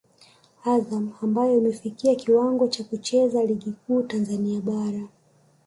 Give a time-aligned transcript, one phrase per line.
[0.65, 5.07] Azam ambayo imefikia kiwango cha kucheza ligi kuu Tanzania bara